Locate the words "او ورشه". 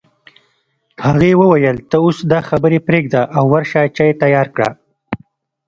3.37-3.81